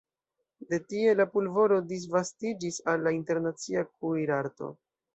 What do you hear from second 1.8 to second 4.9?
disvastiĝis al la internacia kuirarto.